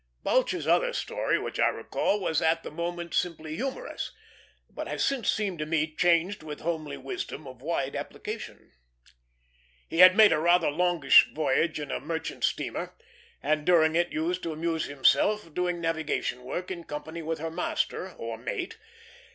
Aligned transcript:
Balch's 0.23 0.65
other 0.65 0.93
story 0.93 1.37
which 1.37 1.59
I 1.59 1.67
recall 1.67 2.19
was 2.19 2.41
at 2.41 2.63
the 2.63 2.71
moment 2.71 3.13
simply 3.13 3.55
humorous, 3.55 4.11
but 4.67 4.87
has 4.87 5.05
since 5.05 5.29
seemed 5.29 5.59
to 5.59 5.67
me 5.67 5.85
charged 5.93 6.41
with 6.41 6.61
homely 6.61 6.97
wisdom 6.97 7.45
of 7.45 7.61
wide 7.61 7.95
application. 7.95 8.71
He 9.87 9.99
had 9.99 10.17
made 10.17 10.33
a 10.33 10.39
rather 10.39 10.71
longish 10.71 11.27
voyage 11.35 11.79
in 11.79 11.91
a 11.91 11.99
merchant 11.99 12.43
steamer, 12.43 12.95
and 13.43 13.63
during 13.63 13.95
it 13.95 14.11
used 14.11 14.41
to 14.41 14.53
amuse 14.53 14.85
himself 14.85 15.53
doing 15.53 15.79
navigation 15.79 16.41
work 16.43 16.71
in 16.71 16.83
company 16.85 17.21
with 17.21 17.37
her 17.37 17.51
master, 17.51 18.13
or 18.13 18.39
mate. 18.39 18.79